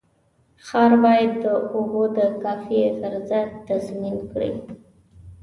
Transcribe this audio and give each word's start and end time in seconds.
ښار 0.65 0.91
باید 1.03 1.31
د 1.43 1.45
اوبو 1.75 2.03
د 2.17 2.19
کافي 2.43 2.79
عرضه 3.05 3.41
تضمین 3.67 4.17
کړي. 4.31 4.51